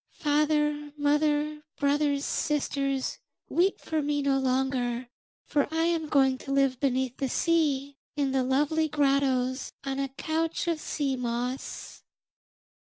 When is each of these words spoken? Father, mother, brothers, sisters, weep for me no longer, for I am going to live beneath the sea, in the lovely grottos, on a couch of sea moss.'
Father, 0.17 0.91
mother, 0.97 1.61
brothers, 1.77 2.25
sisters, 2.25 3.19
weep 3.49 3.79
for 3.79 4.01
me 4.01 4.23
no 4.23 4.39
longer, 4.39 5.09
for 5.45 5.71
I 5.71 5.83
am 5.85 6.09
going 6.09 6.39
to 6.39 6.51
live 6.51 6.79
beneath 6.79 7.17
the 7.17 7.29
sea, 7.29 7.99
in 8.15 8.31
the 8.31 8.41
lovely 8.43 8.87
grottos, 8.89 9.71
on 9.83 9.99
a 9.99 10.09
couch 10.09 10.67
of 10.67 10.79
sea 10.79 11.15
moss.' 11.15 12.01